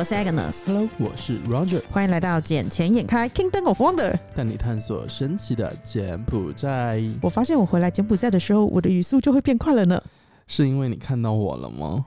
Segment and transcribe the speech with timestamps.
[0.00, 0.60] 我是 Agnes。
[0.64, 4.12] Hello，我是 Roger，欢迎来到《捡钱眼开 Kingdom of Wonder》。
[4.34, 7.02] 带你探索神奇的柬埔寨。
[7.20, 10.02] 我发现我回来柬埔寨的时候，我的语速就会变快了呢。
[10.46, 12.06] 是因为你看到我了吗？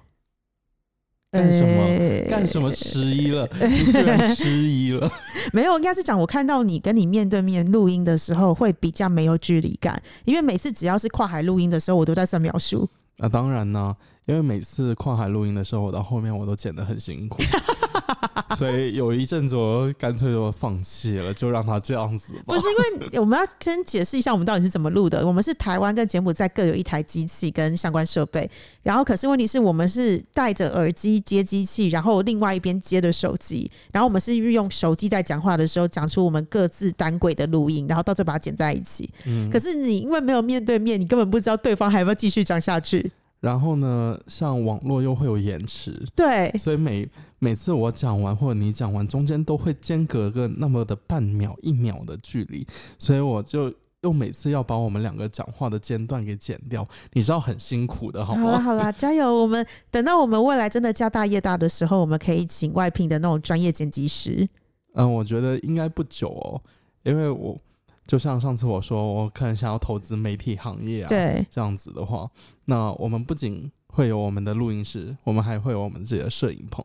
[1.32, 1.84] 干什么？
[1.84, 3.48] 呃干什么失忆了？
[3.62, 5.08] 你居然失忆了？
[5.54, 12.90] 没有，应该是讲我看到你跟你面对面录音的时候，会比较没有距离感，因为每次只要是跨海录音的时候，我都在算秒数。
[13.20, 17.44] 啊，当然呢，因为每次跨海录音的时候，我到后面我都剪得很辛苦，
[18.58, 22.56] 所以有一阵子我干脆就放弃了，就让他这样子吧不。
[22.56, 25.26] 是因为我们要先解释一下我们到底是怎么录的。
[25.26, 28.50] 我们是台湾跟柬埔寨各有一台机器跟相关设备，
[28.82, 39.10] 然后可是问题是我们是戴着耳机接机器，然后另外一边接的手机，然后我们是运用手机在讲话的时候讲出我们各自单轨的录音，然后到最后把它剪在一起。
[39.26, 43.12] 嗯可是你因为没有面对面，你根本不知道对方还要不要继续讲下去。
[43.44, 47.06] 然后呢，像网络又会有延迟，对，所以每
[47.40, 52.66] 每次我讲完或者你讲完，中间都会间隔个那么的半秒、一秒的距离，
[52.98, 53.70] 所以我就
[54.04, 58.44] 又每次要把我们两个讲话的间断给剪掉，你知道很辛苦的，好吗？
[58.44, 59.34] 好啦好啦，加油！
[59.34, 64.48] 我们等到我们未来真的家大业大的时候，我们可以请外聘的那种专业剪辑师。
[64.94, 66.62] 嗯，我觉得应该不久哦，
[67.04, 67.60] 因为我
[68.06, 72.30] 就像上次我说，我可能想要投资媒体行业啊，对，这样子的话，
[72.66, 76.84] 那我们不仅会有我们的录音室，我们还会有我们自己的摄影棚。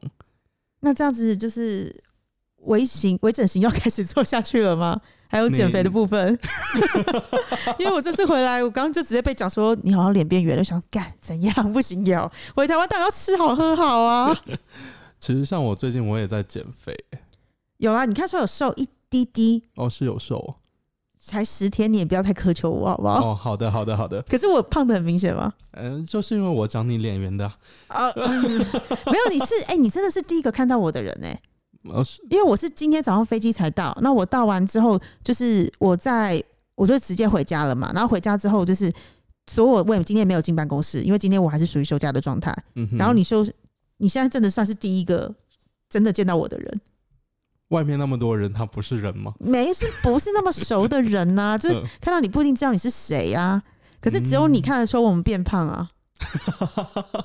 [0.80, 1.92] 那这样子就是
[2.62, 5.00] 微型微整形要开始做下去了吗？
[5.30, 6.38] 还有减肥的部分，
[7.78, 14.34] 因为我这次回来，我刚刚就直接被讲说你好像脸变圆了，我想干怎样不行要回台湾当然要吃好喝好啊。
[15.20, 16.96] 其实像我最近我也在减肥，
[17.76, 20.56] 有啊，你看说有瘦一滴滴，哦，是有瘦哦。
[21.18, 23.30] 才十天，你也不要太苛求我好不好？
[23.30, 24.22] 哦，好的，好的，好的。
[24.30, 25.52] 可是我胖的很明显吗？
[25.72, 27.44] 嗯、就是因为我长你脸圆的
[27.88, 31.40] 啊， 没有，你是哎、你真的是第一个看到我的人哎、
[31.90, 36.42] 呃，是因为我是今天早上飞机才到，那我到完之后，就是我在
[36.74, 37.90] 我就直接回家了嘛。
[37.92, 38.92] 然后回家之后，就是
[39.50, 42.54] 所有我也今天没有进办公室，因为今天我还是属于休假的状态。
[42.74, 43.44] 嗯，然后你休，
[43.96, 45.34] 你现在真的算是第一个
[45.88, 46.80] 真的见到我的人，
[47.68, 49.34] 外面那么多人，他不是人吗？
[49.38, 53.62] 没是不是那么熟的人呐、 就是嗯看到你不一定知道你是谁啊。
[54.00, 55.88] 可是只有你看得出我们变胖啊。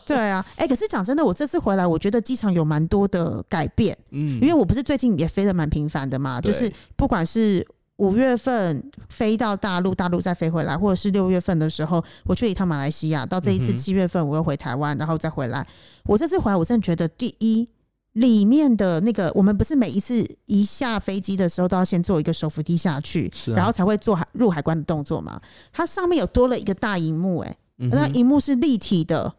[0.06, 3.98] 对啊，哎、可是讲真的，我这次回来，我觉得机场有蛮多的改变。
[4.12, 7.66] 嗯，因为我不是最近也飞得蛮频繁的嘛，就是不管是
[7.98, 15.66] 五月份飞到大陆，大陆再飞回来，或者是六月份的时候我去一趟马来西亚，到这一次七月份我又回台湾，然后再回来。
[16.04, 17.68] 我这次回来，我真的觉得第一。
[18.14, 25.42] 里面的那个，我们不是每一次一下飞机的时候都要先做一个手扶梯下去，啊然后才会做海入海关的动作嘛？
[25.72, 29.36] 它上面有多了一个大荧幕、欸，那荧幕是立体的，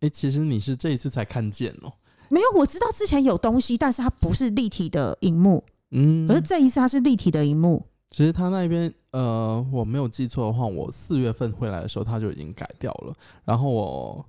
[0.00, 1.92] 哎、其实你是这一次才看见哦。
[2.28, 7.86] 没有我知道之前有东西，但是它不是立体的荧幕，嗯，可是这一次它是立体的荧幕。
[8.10, 13.12] 其实他那边，呃，我没有记错的话，我四月份回来的时候他就已经改掉了。
[13.44, 14.24] 然后我，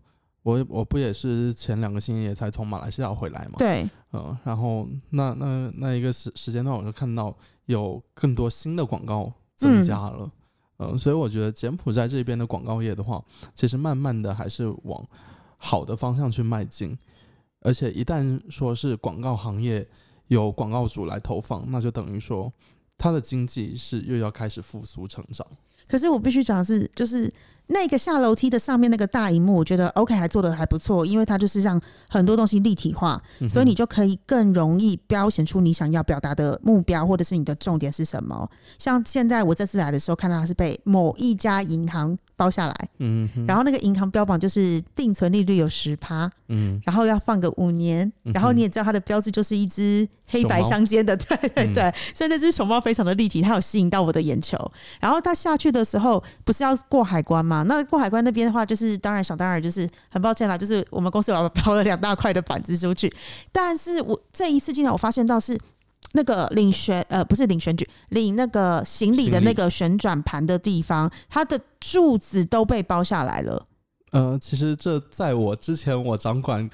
[0.45, 3.55] 我我不也是前两个星期也才从马来西亚回来嘛？
[3.57, 3.83] 对，
[4.13, 7.35] 嗯，然后那那那一个时时间段，我就看到
[7.65, 10.31] 有更多新的广告增加了。
[10.77, 13.23] 嗯、所以我觉得柬埔寨这边的广告业的话，
[13.55, 15.03] 其实慢慢的还是往
[15.57, 16.95] 好的方向去迈进。
[17.61, 19.87] 而且一旦说是广告行业
[20.27, 22.53] 有广告主来投放，那就等于说
[22.99, 25.47] 它的经济是又要开始复苏成长。
[25.87, 27.33] 可是我必须讲的是，就是
[27.67, 38.49] 那个下楼梯的上面那个大荧幕，我觉得 OK 还做的还不错，因为它就是让很多东西立体化，嗯所以你就可以更容易标显出你想要表达的目标，或者是你的重点是什么。
[38.77, 46.81] 像现在我这次来的时候，看到它是被某一家银行包下来，嗯，然后那个银行标榜就是定存利率有十趴，嗯。
[46.85, 51.73] 然后要放个五年，嗯然后你也知道它的标志就是一只黑白相间的， 对对嗯。
[51.73, 54.59] 对，所以那只熊猫非常的立体，它有吸引到我的眼球。
[54.99, 57.63] 然后它下去的时候不是要过海关嘛？
[57.63, 63.13] 那过海关那边的话，就是当然想当然就是很抱歉啦，就是我们公司有包了两大块的板子出去，
[63.51, 65.57] 但是我这一次进来我发现到是。
[66.13, 73.67] 那个领选呃不是领选举，领那个行李的那个旋转盘的地方，它的柱子都被包下来了。
[74.11, 76.69] 呃，其实这在我之前我掌管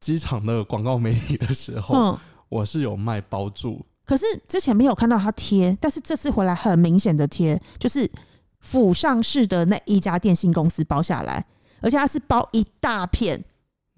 [0.00, 2.18] 机场的广告媒体的时候，嗯，
[2.48, 3.86] 我是有卖包住。
[4.04, 8.10] 可是之前没有看到它贴，但是这次回来很明显的贴，就是
[8.58, 11.46] 府上市的那一家电信公司包下来，
[11.80, 13.44] 而且它是包一大片，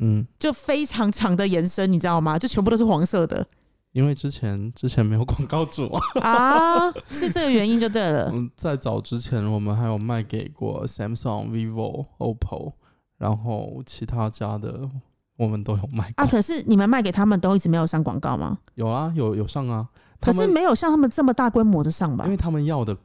[0.00, 2.38] 嗯，就非常长的延伸，你知道吗？
[2.38, 3.46] 就全部都是黄色的
[3.94, 6.00] 因为之前之前没有广告主啊。
[6.20, 8.28] 啊，是这个原因就对了。
[8.32, 12.72] 嗯，在早之前我们还有卖给过 Samsung、vivo、OPPO，
[13.18, 14.90] 然后其他家的
[15.36, 16.24] 我们都有卖过。
[16.24, 18.58] 啊，可是你们卖给他们都一直没有上广告吗？
[18.74, 19.88] 有啊，有有上啊。
[20.20, 22.30] 可是没有像他们这么大规模的上吧因？
[22.30, 22.96] 为他们要的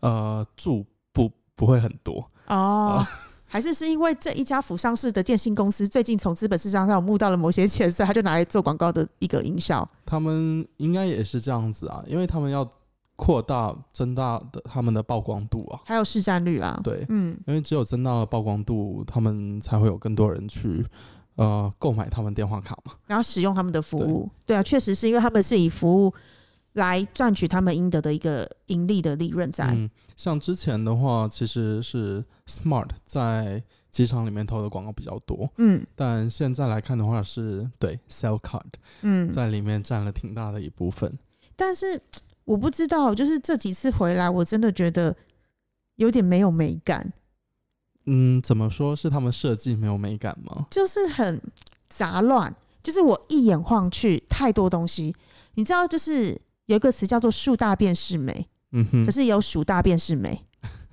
[0.00, 3.04] 呃注不不会很多，哦，
[3.48, 9.88] 还是是因为这一家府上市的电信公司最近从资本市场上募到了某些钱，所以他就拿来做广告的一个营销。
[10.04, 12.70] 他们应该也是这样子啊，因为他们要
[13.16, 15.80] 扩大增大的他们的曝光度啊。
[15.86, 16.78] 还有市占率啊。
[16.84, 20.86] 对，嗯，因为只有增大了曝光度，他们才会有更多人去
[21.36, 22.92] 呃购买他们电话卡嘛。
[23.06, 24.30] 然后使用他们的服务。
[24.44, 26.14] 对啊，确实是因为他们是以服务
[26.78, 29.66] 来赚取他们应得的一个盈利的利润在。
[29.66, 38.72] 嗯，像之前的话，其实是 Smart 在机场里面投的广告比较多，嗯但现在来看的话是，对 Sell Card
[39.02, 41.18] 嗯，在里面占了挺大的一部分。
[41.56, 42.00] 但是
[42.44, 45.16] 我不知道，就是这几次回来，我真的觉得
[45.96, 47.12] 有点没有美感，
[48.06, 50.66] 嗯，怎么说是他们设计没有美感吗？
[50.70, 51.42] 就是很
[51.88, 55.14] 杂乱，就是我一眼望去太多东西。
[55.54, 59.06] 你知道，就是有一个词叫做“树大便是美”，嗯哼。
[59.06, 60.44] 可，是也有“鼠大便是美”，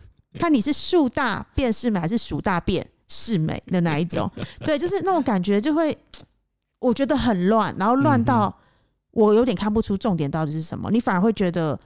[0.39, 4.31] 看你是树大便是美还是鼠大便是美的哪一种？
[4.65, 5.95] 对，就是那种感觉，就会
[6.79, 8.57] 我觉得很乱，然后乱嗯到
[9.11, 11.77] 我有点看不出重点到底是什么，你反而会觉得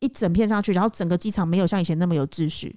[0.00, 2.74] 一整片上去，然后整个机场没有像以前那么有秩序，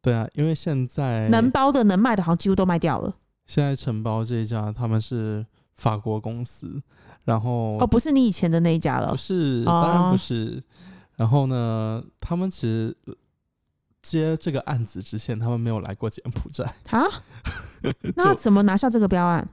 [0.00, 3.14] 对啊，因为现在能包的能卖的好像几乎都卖掉了。
[3.46, 5.44] 现在承包这一家他们是
[5.74, 6.80] 法国公司，
[7.24, 10.62] 然后哦，不是你以前的那一家了不，是，哦当然不是。
[11.16, 13.14] 然后呢，他们其实呃
[14.02, 17.04] 接这个案子之前，他们没有来过柬埔寨，啊？
[18.16, 19.46] 那怎么拿下这个标案？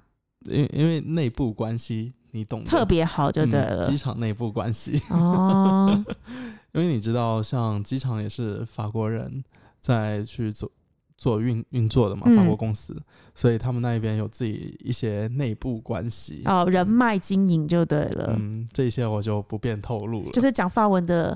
[0.45, 3.85] 因为因为内部关系，你懂特别好就对了。
[3.85, 6.03] 嗯机场内部关系，哦，
[6.73, 9.43] 因为你知道，像机场也是法国人
[9.81, 10.71] 在去做
[11.17, 12.95] 做运运作的嘛，嗯法国公司，
[13.33, 16.43] 所以他们那边有自己一些内部关系。
[16.45, 20.31] 哦，人脉经营就对了，嗯，这些我就不便透露了。
[20.31, 21.31] 就是讲法文的，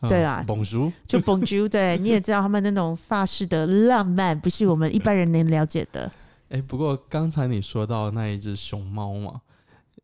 [0.00, 6.12] 嗯对啊，Bonjour，就 Bonjour，对， 你也知道他们那种法式的浪漫，不是我们一般人能了解的。
[6.50, 9.40] 哎，不过刚才你说到那一只熊猫嘛，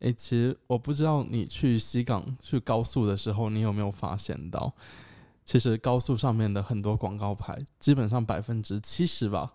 [0.01, 4.73] 哎，其实我不知道你去西港去高速的时候，你有没有发现到，
[5.43, 9.53] 其实高速上面的很多广告牌，基本上百分之七十吧，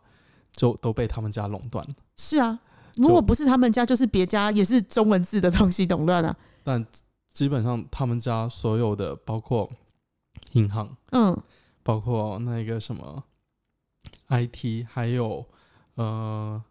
[0.53, 1.94] 就都被他们家垄断了。
[2.17, 2.59] 是啊，
[2.97, 6.37] 如果不是他们家，就是别家，也是中文字的东西垄断啊。
[6.65, 6.85] 但
[7.33, 9.71] 基本上他们家所有的，包括
[10.53, 11.37] 银行，嗯，
[11.83, 13.23] 包括那个什么
[14.29, 15.47] IT，还有
[15.94, 16.62] 呃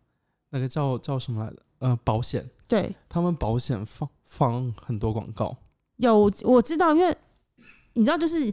[0.49, 1.57] 那个叫叫什么来着？
[1.79, 5.55] 呃，保险，对，他们保险放放很多广告。
[5.97, 7.15] 有我知道，因为
[7.93, 8.51] 你知道，就是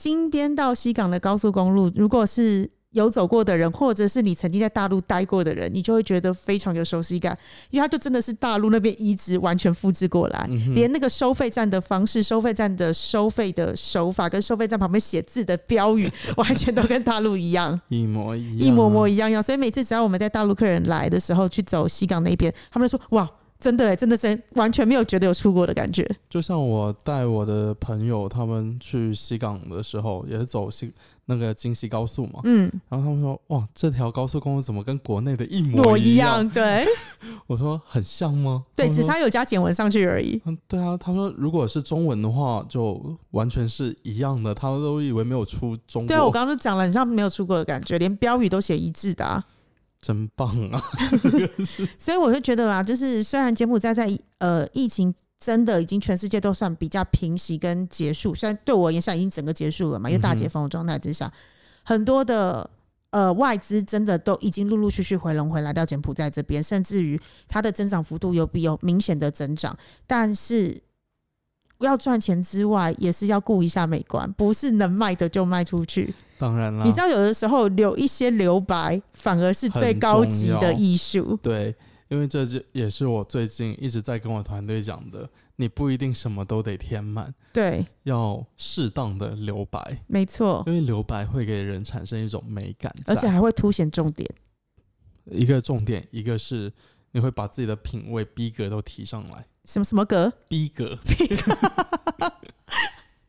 [0.00, 7.38] 金边到西港的高速公路，如果是有走过的人，或者是你曾经在大陆待过的人，你就会觉得非常有熟悉感，
[7.68, 10.46] 因为它就真的是大陆那边移植完全复制过来。
[10.48, 19.42] 嗯连那个收费站的方式、收费站的收费的手法，跟收费站旁边写字的标语，完全都跟大陆一样， 一模一样，一模模一样样。
[19.42, 23.30] 所以每次只要我们在大陆客人来的时候去走西港那边，他们就说：“哇，
[23.60, 26.08] 真的耶，真的真完全没有觉得有出国的感觉。
[26.28, 30.92] 就像我带我的朋友他们去西港的时候，也是走西
[31.26, 36.84] 那个京西高速嘛，嗯，然后他们说：“哇，这条高速公路怎么跟国内的一模模一一样，对
[37.46, 40.40] 我说：“很像吗？”对，只差有加简文上去而已。
[40.46, 43.00] 嗯，对啊，他说如果是中文的话，就
[43.32, 49.44] 完全是一样的，他们都以为没有出中国，对啊，我刚刚都讲了，很像没有出国的感觉，连标语都写一致的啊。
[50.00, 50.82] 真棒啊！
[51.98, 61.32] 所以我就觉得啦，就是虽然柬埔寨在呃疫情真的已经全世界都算比较平息跟结束，虽然对我而言现在已经整个结束了嘛，因为大解封的状态之下，
[61.82, 62.68] 很多的
[63.10, 69.76] 呃外资真的都已经陆陆续续回笼回来到柬埔寨这边，甚至于它的增长幅度有比有明显的增长，
[70.06, 70.82] 但是。
[71.80, 76.14] 要赚钱之外，也是要顾一下美观，不是能卖的就卖出去。
[76.40, 81.38] 当然了，你知道，有的时候留一些留白，反而是最高级的艺术。
[81.42, 81.76] 对，
[82.08, 94.26] 因为这就也是我最近一直在跟我团队讲的，你不一定什么都得填满，对，要适当的留白，没错，因为留白会给人产生一种美感，而且还会凸显重点。
[95.26, 96.72] 一个重点，一个是
[97.12, 100.32] 你会把自己的品味逼格都提上来，什么什么格？
[100.48, 100.98] 逼格，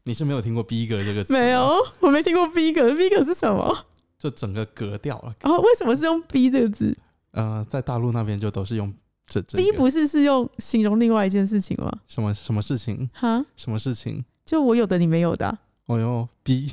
[0.03, 1.31] 你是没有听过逼格这个词？
[1.33, 2.93] 没有，，我没听过逼格。
[2.95, 3.85] 逼格是什么？
[4.17, 5.33] 就整个格调了。
[5.43, 6.95] 哦，为什么是用逼这个字？
[7.31, 8.93] 呃，在大陆那边就都是用
[9.27, 11.91] 这这逼个不是是用形容另外一件事情吗？
[12.07, 14.23] 什么什么事情，哈，什么事情？
[14.45, 16.67] 就我有的你没有的啊、哦哟，逼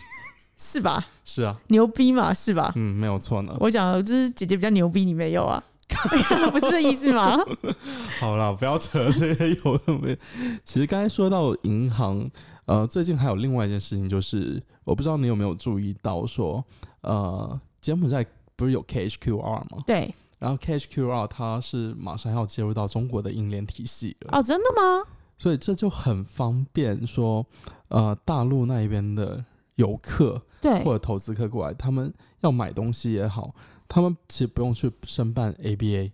[0.59, 1.07] 是吧？
[1.25, 2.73] 是啊，牛逼嘛，是吧？
[2.77, 3.57] 嗯，没有错呢。
[3.61, 5.63] 我讲的就是姐姐比较牛逼，你没有啊？
[6.53, 7.39] 不是这意思吗？
[8.21, 10.17] 好啦，不要扯这些有的没。
[10.63, 12.31] 其实刚才说到银行，
[12.67, 16.65] 呃，最近还有另外一件事情，就是我不知道你有没有注意到说，
[17.01, 18.25] 呃，柬埔寨
[18.57, 19.83] 不是有 KHQR 吗？
[19.87, 25.05] 对，然后 KHQR 它是马上要接入到中国的银联体系了，哦，真的吗？
[25.39, 27.47] 所以这就很方便说，
[27.89, 29.45] 呃，大陆那一边的
[29.77, 33.55] 游客对或，者投资客过来，他们要买东西也好，
[33.89, 36.13] 他们其实不用去申办 ABA，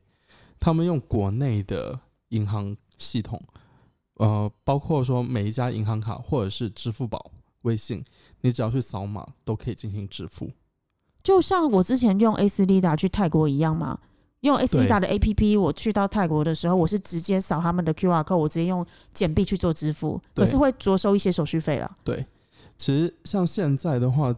[0.60, 3.42] 他们用国内的银行系统，
[4.14, 8.04] 呃，包括说每一家银行卡或者是支付宝、微信，
[8.42, 10.50] 你只要去扫码都可以进行支付。
[11.22, 13.98] 就像我之前用 A 斯利达去泰国一样嘛？
[14.40, 21.90] 用 A 斯利达的 APP，我去到泰国的时候，我是直接扫他们的 QR code，我直接用简币去做支付，可是会着收一些手续费了。
[22.04, 22.26] 对，
[22.76, 24.36] 其实像现在的话，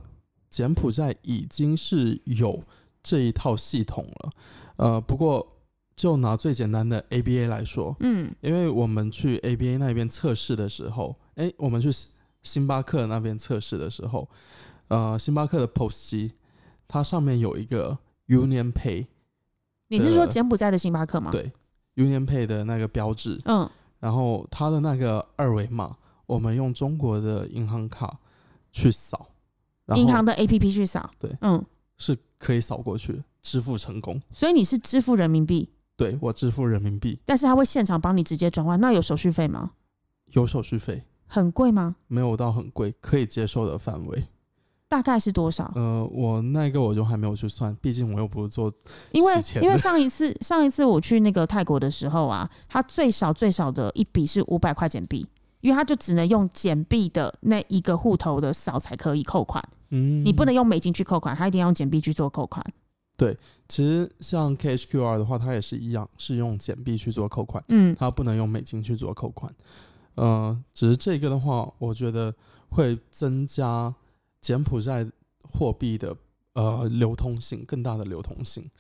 [0.48, 2.62] 柬埔寨已经是有
[3.06, 4.32] 这一套系统了。
[4.78, 5.46] 呃，不过
[5.94, 11.88] 就拿最简单的 ABA 来说，嗯，因为我们去 ABA 那边测试的时候，诶，我们去
[12.42, 14.28] 星巴克那边测试的时候，
[14.88, 16.32] 呃，星巴克的 POS 机
[16.88, 17.96] 它上面有一个
[18.26, 19.06] Union Pay，
[19.86, 21.52] 你是说呃柬埔寨的星巴克吗？，对
[21.94, 23.70] Union Pay 的那个标志，嗯，
[24.00, 25.96] 然后它的那个二维码，
[26.26, 28.18] 我们用中国的银行卡
[28.72, 29.28] 去扫，
[29.94, 31.08] 银行的 APP 去扫。
[31.18, 31.64] 对嗯，
[31.98, 34.20] 是可以扫过去，支付成功。
[34.30, 39.72] 所以你是支付人民币，对我支付人民币但是他会现场帮你直接转换，那有手续费吗？
[40.32, 41.96] 有手续费，很贵吗？
[42.08, 44.28] 没有到很贵，可以接受的范围。
[44.88, 45.72] 大概是多少？
[45.74, 48.72] 呃，我那个我就还没有去算，毕竟我又不是做
[49.10, 55.26] 因为因为上一次上一次我去那个泰国的时候啊，他最少最少的一笔是五百块钱币，
[55.60, 62.64] 因为他就只能用简币的那一个户头的扫才可以扣款，嗯，你不能用美金去扣款，它一定要用简币去做扣款。
[63.16, 63.34] 对
[63.66, 69.50] 其实像 KHQR 的话，它也是一样，是用简币去做扣款，嗯，它不能用美金去做扣款。
[70.16, 72.34] 呃，只是这个的话，我觉得
[72.68, 73.94] 会增加
[74.40, 75.06] 柬埔寨
[75.42, 76.14] 货币的
[76.52, 78.70] 呃流通性，更大的流通性。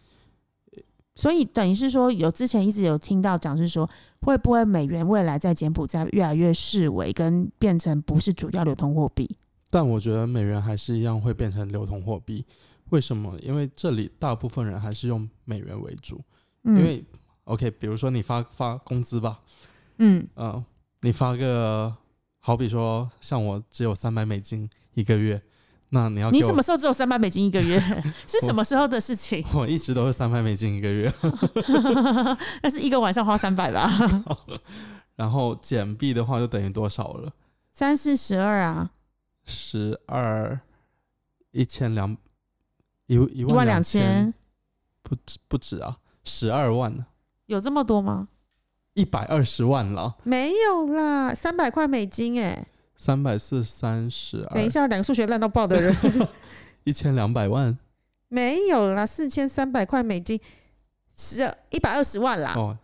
[1.14, 3.88] 所以等于是说，有之前一直有听到讲是说，
[4.20, 9.38] 会不会美元未来在柬埔寨越来越视为跟变成不是主要流通货币？
[9.76, 12.42] 但我觉得美元还是一样会变成流通货币。
[12.88, 13.38] 为什么？
[13.40, 16.18] 因为这里大部分人还是用美元为主。
[16.64, 17.04] 嗯，因为
[17.44, 19.38] OK，比如说你发发工资吧，
[19.98, 20.64] 嗯呃、
[21.02, 21.94] 你发个
[22.38, 25.42] 好比说像我只有三百美金一个月，
[25.90, 27.78] 那你要你什么时候只有三百美金一个月？
[28.26, 29.44] 是什么时候的事情？
[29.52, 31.12] 我一直都是三百美金一个月，
[32.64, 33.90] 那是一个晚上花三百吧？
[35.16, 37.30] 然后减币的话就等于多少了？
[37.74, 38.90] 三四十二啊，
[39.46, 40.60] 十二
[41.52, 42.14] 一千两
[43.06, 44.02] 一一一万两千。
[44.02, 44.34] 千，
[45.02, 47.06] 不止不止啊，十二万呢，
[47.46, 48.28] 有这么多吗？
[48.94, 55.94] 一百二十万了，没有啦，三百块美金哎、三百四三十二，等一下，两个数学烂到爆的人。
[56.84, 57.78] 一千两百万。
[58.28, 60.40] 没有啦，四千三百块美金，
[61.14, 62.54] 十一百二十万啦。
[62.56, 62.76] 哦，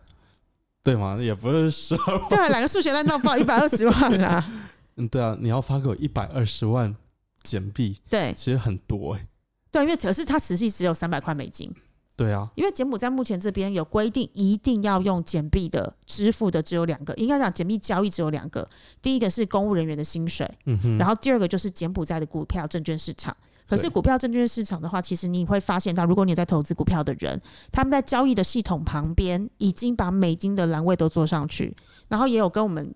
[0.81, 1.17] 对吗？
[1.19, 4.45] 也不是十二万，对啊，两个数学烂到爆，一百二十万啦。
[4.95, 6.95] 嗯，对啊，你要发给我一百二十万
[7.41, 8.33] 减币，对。
[8.35, 9.27] 其实很多哎、
[9.71, 11.73] 对，因为可是它实际只有三百块美金，
[12.15, 18.69] 对啊，因为柬埔寨目前这边有规定，一定要用简币的支付的只有两个，应该讲简币交易只有两个，
[19.01, 23.35] 第一个是公务人员的薪水，嗯哼，然后第二个就是柬埔寨的股票证券市场。
[23.65, 31.75] 可是股票证券市场的话，其实你会发现到，如果你在投资股票的人，他们在交易的系统旁边已经把美金的栏位都做上去，
[32.09, 32.93] 然后也有跟我们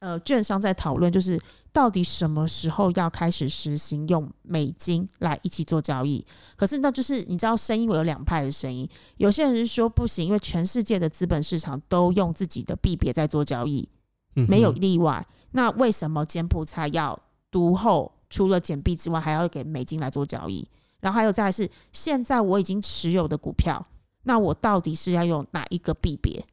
[0.00, 1.40] 呃券商在讨论，就是
[1.72, 6.24] 到底什么时候要开始实行用美金来一起做交易。
[6.56, 13.88] 可是那就是你知道，声音我有两派的声音，有些人是说不行，因为全世界的资本市场都用自己的币别在做交易，
[14.34, 15.26] 嗯没有例外。
[15.52, 17.18] 那为什么柬埔寨要
[17.50, 18.12] 独后？
[18.28, 20.68] 除了减币之外，还要给美金来做交易？
[20.98, 23.86] 然后还有再来是，现在我已经持有的股票，
[24.24, 26.44] 那我到底是要用哪一个币别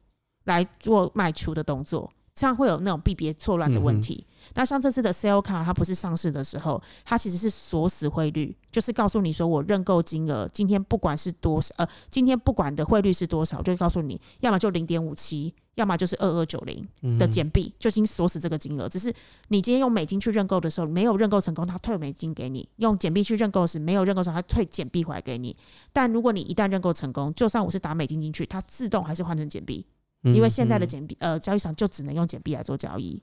[0.44, 2.12] 来做卖出的动作？
[2.34, 4.26] 这样会有那种币别错乱的问题。
[4.54, 16.86] 那像这次的 sell 卡，它不是上市的时候，它其实是锁死汇率，就是告诉你说我认购金额今天不管是多少，呃，今天不管的汇率是多少，就会告诉你，要么就零点五七，要么就是二二九零。
[17.18, 19.10] 的减币就已经锁死这个金额，只是
[19.48, 25.56] 你今天用美金去认购的时候没有认购成功，它退美金给你；用减币去认购时没有认购成功，它退减币回来给你。
[25.92, 29.86] 但如果你一旦认购成功，就算我是打美金进去，它自动还是换成减币，
[30.24, 33.22] 因为现在的减币呃交易场就只能用减币来做交易。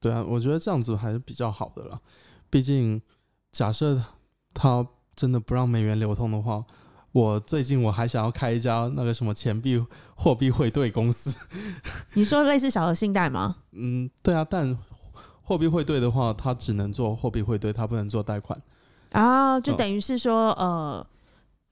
[0.00, 2.00] 对啊，我觉得这样子还是比较好的啦。
[2.50, 3.00] 毕竟，
[3.52, 4.02] 假设
[4.52, 4.86] 他
[5.16, 6.64] 真的不让美元流通的话，
[7.12, 9.82] 我最近我还想要开一家那个什么钱币
[10.14, 11.34] 货币汇兑公司。
[12.14, 13.56] 你说类似小额信贷吗？
[13.72, 14.76] 嗯，对啊，但
[15.42, 18.60] 货币汇兑的话，它只能做货币汇兑，它不能做贷款。
[19.12, 21.06] 啊，就等于是说，呃，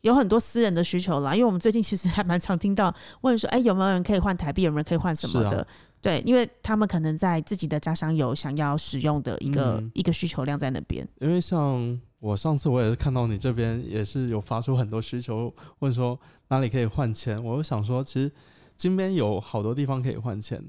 [0.02, 1.34] 有很多私人的需求啦。
[1.34, 4.62] 因为我们最近其实还蛮常听到问说，哎，有没有人可以换台币？
[4.62, 5.66] 有没有人可以换什么的？
[6.00, 11.06] 对，因为他们可能在自己的家乡有想要使用的一个一个需求量在那边。
[11.20, 16.18] 因为像我上次我也是看到你这边也是有发出很多需求，问说
[16.48, 17.42] 哪里可以换钱。
[17.44, 18.32] 我就想说，其实
[18.76, 20.60] 金边有好多地方可以换钱，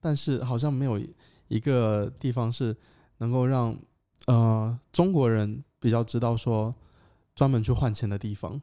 [0.00, 1.00] 但是好像没有
[1.46, 2.76] 一个地方是
[3.18, 3.76] 能够让
[4.26, 6.74] 呃中国人比较知道说
[7.36, 8.60] 专门去换钱的地方。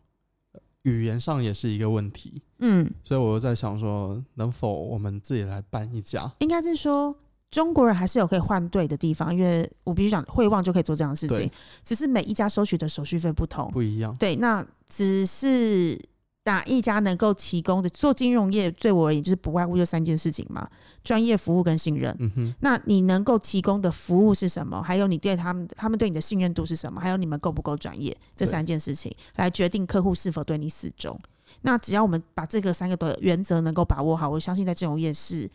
[0.92, 6.32] 语言上也是一个问题，嗯，所以我又在想说，能否我们自己来办一家？
[6.40, 7.16] 应该是说，
[7.52, 11.52] 中国人还是有可以换对的地方，因为我必须讲，汇旺就可以做这样的事情，
[11.84, 14.16] 只是每一家收取的手续费不同，不一样。
[14.18, 16.00] 对，那只是。
[16.48, 20.66] 哪一家能够提供的做金融业，对我而言就是不外乎就三件事情嘛：
[21.04, 22.16] 专业服务跟信任。
[22.20, 24.82] 嗯哼，那你能够提供的服务是什么？
[24.82, 27.02] 还有你对他们，他们对你的信任度是什么？
[27.02, 28.18] 还有你们够不够专业？
[28.34, 31.20] 这三件事情来决定客户是否对你死忠。
[31.64, 35.52] 那只要我们把这个三个的原则能够把握好，我相信在金融业是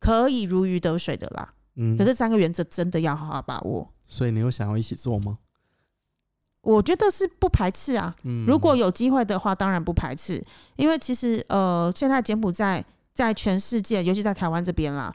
[0.00, 1.52] 可以如鱼得水的啦。
[1.76, 3.86] 嗯，可这三个原则真的要好好把握。
[4.08, 5.38] 所以你有想要一起做吗？
[6.64, 10.42] 我觉得是不排斥啊，嗯如果有机会的话，当然不排斥。
[10.76, 15.14] 因为其实呃，现在柬埔寨在全世界，尤其在台湾这边啦，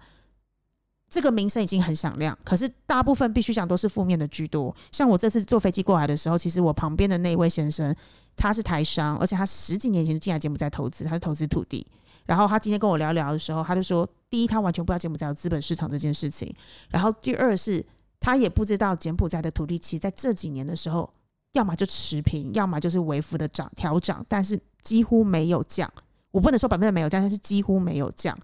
[1.10, 2.38] 这个名声已经很响亮。
[2.46, 4.74] 可是大部分必须讲都是负面的居多。
[4.92, 7.94] 像我这次坐飞机过来的时候，其实我旁边的那位先生，
[8.38, 11.86] 他是台商，而且他十几年前就进来柬埔寨投资，他是投资土地。
[12.26, 16.48] 然后他今天跟我聊聊的时候，他就说：第一，他完全不知道柬埔寨有资本市场这件事情；
[16.90, 17.84] 然后第二是，
[18.20, 21.12] 他也不知道柬埔寨的土地其实在这几年的时候。
[21.54, 25.92] 要么就持平，要么就是微幅的涨调涨，但是几乎没有降。
[26.32, 28.38] 我不能说百分之没有降，但是几乎没有降。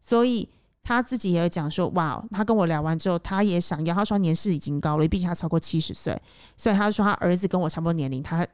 [0.00, 0.48] 所以
[0.82, 3.94] 他自己也有讲说，哇，他跟我聊完之后，他也想要。
[3.94, 6.16] 他说年事已经高了，毕竟他超过七十岁，
[6.56, 8.46] 所以他说他儿子跟我差不多年龄，他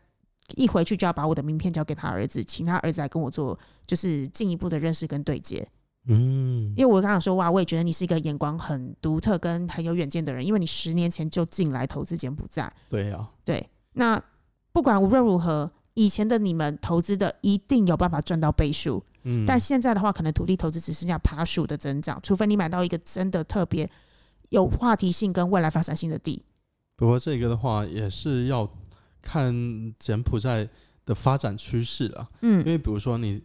[0.54, 5.68] 一回去就要把我的名片交给他儿子，请他儿子来跟我做，就是进一步的认识跟对接。
[6.06, 12.72] 嗯，因为我刚刚说哇，我也觉得你是一个眼光很独特跟很有远见的人，因为你十年前就进来投资柬埔寨。
[12.88, 13.68] 对呀，对。
[14.00, 14.18] 那
[14.72, 23.90] 不管无论如何，以前的你们投资的一定有办法赚到倍数，嗯，但现在的话，可能土地投资只剩下爬数的增长，除非你买到一个真的特别
[24.48, 26.42] 有话题性跟未来发展性的地。
[26.96, 28.66] 不过这个的话，也是要
[29.20, 29.54] 看
[29.98, 30.66] 柬埔寨
[31.04, 33.42] 的发展趋势了，嗯，因为比如说你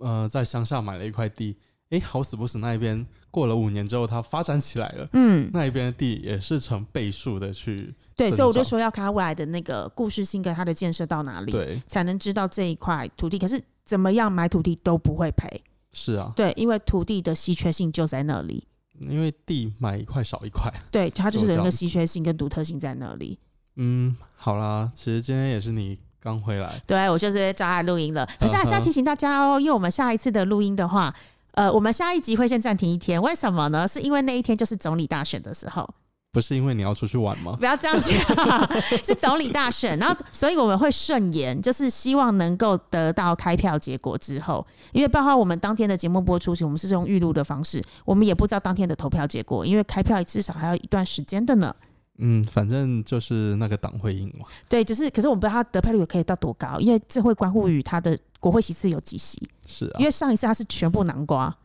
[0.00, 1.56] 呃在乡下买了一块地。
[1.90, 5.08] 哎，好死不死，那一边过了五年之后，它发展起来了。
[5.12, 7.94] 嗯，那一边的地也是成倍数的去。
[8.16, 13.38] 对，所以我就说要看它未来的那个故事性跟它的建设到哪里，对，才能知道这一块土地。
[13.38, 15.62] 可是怎么样买土地都不会赔。
[15.92, 18.66] 是啊，对，因为土地的稀缺性就在那里。
[18.98, 20.72] 因为地买一块少一块。
[20.90, 23.38] 对，它就是有一个稀缺性跟独特性在那里。
[23.76, 28.24] 嗯，好啦，其实今天也是你刚回来，对我就是招来录音了。
[28.40, 31.14] 可是还是要提醒大家哦，因为我们下一次的录音的话。
[31.54, 33.86] 呃，我们下一集会先暂停一天，为什么呢？
[33.86, 35.88] 是因为那一天就是总理大选的时候，
[36.32, 37.54] 不是因为你要出去玩吗？
[37.58, 38.12] 不要这样讲，
[39.04, 51.72] 是总理大选，然后所以我们会顺延，就是希望能够得到开票结果之后，因为包括我们当天的节目播出时，我们是用预录的方式，我们也不知道当天的投票结果，因为开票至少还要一段时间的呢。
[52.18, 54.46] 嗯，反正就是那个党会赢嘛。
[54.68, 59.40] 对，只是可是我们不知道他得票率可以到多高，因为这会关乎于他的国会席次有几席。
[59.66, 61.56] 是啊，因为上一次他是全部南瓜，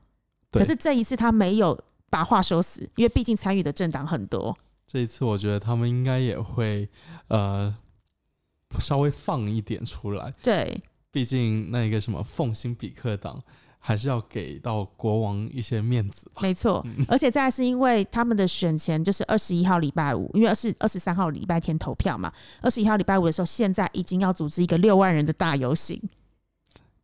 [0.52, 1.78] 可是这一次他没有
[2.10, 4.58] 把话说死，因为毕竟参与的政党很多。
[4.88, 6.90] 这一次我觉得他们应该也会
[7.28, 7.76] 呃
[8.80, 10.34] 稍微放一点出来。
[10.42, 10.82] 对，
[11.12, 13.42] 毕竟那个什么奉新比克党。
[13.82, 16.30] 还是要给到国王一些面子。
[16.42, 22.30] 没错，而且再是因为他们的选前就是二十一号礼拜五，因为是二十三号礼拜天投票嘛。
[22.62, 25.98] 二十一号礼拜五的时候，现在已经要组织一个六万人的大游行。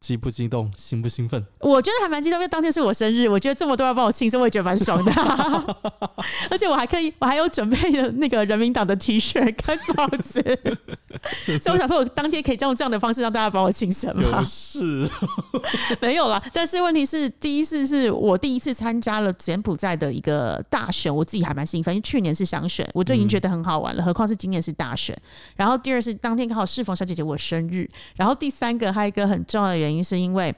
[0.06, 1.44] 激不激动，兴不兴奋？
[1.58, 5.12] 我觉得还蛮激动，因为当天是我生日，我觉得这么多人帮我庆生，我也觉得蛮爽的。
[6.52, 9.34] 而且我还可以，我还有准备了那个人民党的 T 恤
[9.66, 10.40] 跟帽子，
[11.60, 14.44] 所以我想说，我当天可以用这样的方式让大家帮我庆生吗？
[14.46, 15.10] 是，
[16.00, 16.40] 没有啦。
[16.54, 25.20] 但是问题是，第一次是我第一次参加了柬埔寨的一个大选，我自己还蛮兴奋，因为去年是想选，我就已经觉得很好玩了，何况是今年是大选。
[25.56, 29.95] 然后第二是当天刚好适逢小姐姐我生日，然后第三个还有一个很重要的原因。
[30.04, 30.56] 是因为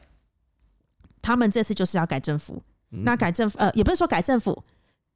[1.22, 4.64] 他们这次就是要改政府，那改政府呃，也不是说改政府，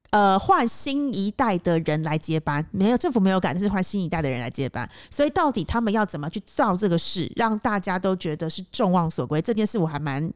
[0.10, 4.90] 呃换新一代的人来接班，没有政府没有改，但是换新一代的人来接班。
[5.10, 9.42] 所以到底他们要怎么去造这个事，让大家都觉得是众望所归？
[9.42, 10.32] 这件事我还蛮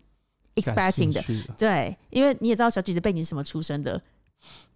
[0.56, 1.22] expecting 的。
[1.22, 4.02] 的，对，因为你也知道小姐姐背景是什么出身的，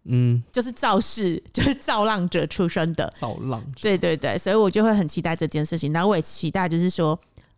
[0.04, 3.13] 嗯，就是造势，就是造浪者出身的。
[3.15, 5.93] 造浪者，对对对，所以我就会很期待这件事情。
[5.93, 7.17] 然后我也期待，就是说，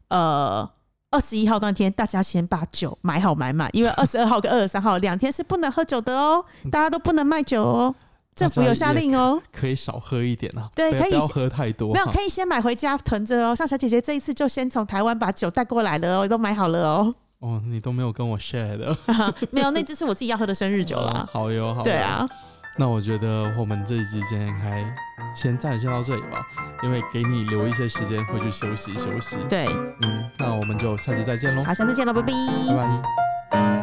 [0.09, 0.69] 呃，
[1.11, 7.93] 二十一号那天大家先把酒买好买满，因为 二十二号跟二十三号两天是不能喝酒的哦，大家都不能卖酒哦，
[8.33, 9.41] 政府有下令哦。
[9.51, 13.53] 可以少喝一点啊，对可以不要喝太多没有，可以先买回家囤着哦。
[13.55, 17.13] 像小姐姐这一次就先从台湾把酒带过来了哦，都买好了哦。
[17.39, 18.95] 哦，你都没有跟我 share 的，
[19.51, 21.33] 没有，那只是我自己要喝的生日酒啦 哦。
[21.33, 22.25] 好哟，好哟对，啊，
[22.77, 24.81] 那我觉得我们这一集今天还
[25.33, 26.45] 先暂时先到这里吧，
[26.83, 29.37] 因为给你留一些时间回去休息休息。
[29.47, 29.65] 对，
[30.01, 32.33] 嗯，那我们就下次再见喽，好，下次见了，拜拜。
[32.69, 32.75] 拜
[33.51, 33.80] 拜。